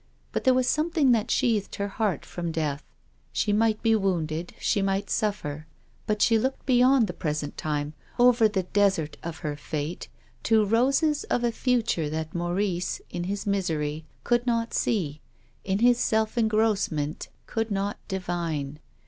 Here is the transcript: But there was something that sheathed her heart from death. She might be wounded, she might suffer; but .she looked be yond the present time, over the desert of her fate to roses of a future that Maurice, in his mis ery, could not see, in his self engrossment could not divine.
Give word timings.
But 0.31 0.45
there 0.45 0.55
was 0.55 0.65
something 0.67 1.11
that 1.11 1.29
sheathed 1.29 1.75
her 1.75 1.89
heart 1.89 2.25
from 2.25 2.51
death. 2.51 2.83
She 3.31 3.53
might 3.53 3.83
be 3.83 3.95
wounded, 3.95 4.55
she 4.59 4.81
might 4.81 5.11
suffer; 5.11 5.67
but 6.07 6.23
.she 6.23 6.39
looked 6.39 6.65
be 6.65 6.79
yond 6.79 7.05
the 7.05 7.13
present 7.13 7.55
time, 7.55 7.93
over 8.17 8.47
the 8.47 8.63
desert 8.63 9.17
of 9.21 9.37
her 9.45 9.55
fate 9.55 10.07
to 10.41 10.65
roses 10.65 11.23
of 11.25 11.43
a 11.43 11.51
future 11.51 12.09
that 12.09 12.33
Maurice, 12.33 12.99
in 13.11 13.25
his 13.25 13.45
mis 13.45 13.69
ery, 13.69 14.03
could 14.23 14.47
not 14.47 14.73
see, 14.73 15.21
in 15.63 15.77
his 15.77 15.99
self 15.99 16.35
engrossment 16.35 17.27
could 17.45 17.69
not 17.69 17.99
divine. 18.07 18.79